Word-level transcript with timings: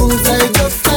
rules 0.00 0.28
I 0.28 0.52
just 0.52 0.89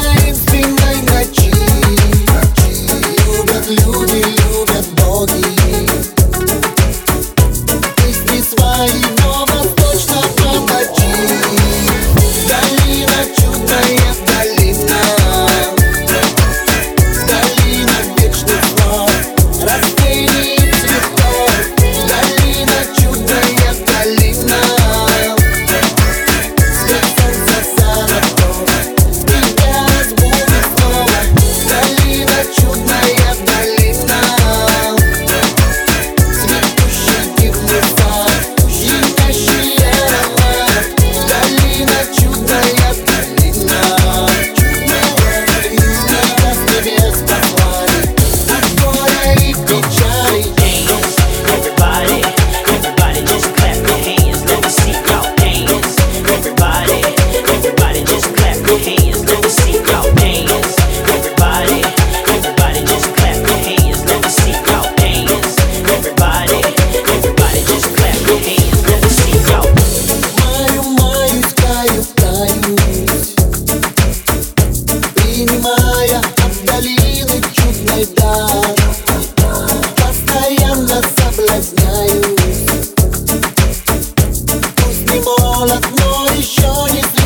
молод, 85.64 85.86
но 86.00 86.26
еще 86.36 86.68
не 86.92 87.23